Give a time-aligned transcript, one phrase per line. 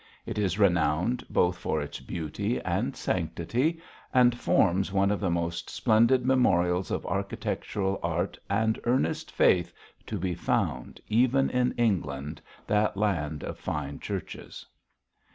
[0.25, 3.79] It is renowned both for its beauty and sanctity,
[4.11, 9.71] and forms one of the most splendid memorials of architectural art and earnest faith
[10.07, 14.65] to be found even in England, that land of fine churches.